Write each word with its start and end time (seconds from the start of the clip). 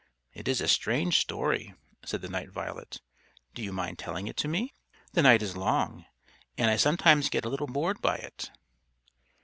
"It 0.33 0.47
is 0.47 0.61
a 0.61 0.67
strange 0.67 1.19
story," 1.19 1.75
said 2.03 2.23
the 2.23 2.27
Night 2.27 2.49
Violet. 2.49 3.01
"Do 3.53 3.61
you 3.61 3.71
mind 3.71 3.99
telling 3.99 4.25
it 4.25 4.35
to 4.37 4.47
me? 4.47 4.73
The 5.13 5.21
night 5.21 5.43
is 5.43 5.55
long, 5.55 6.05
and 6.57 6.71
I 6.71 6.75
sometimes 6.75 7.29
get 7.29 7.45
a 7.45 7.49
little 7.49 7.67
bored 7.67 8.01
by 8.01 8.15
it." 8.15 8.49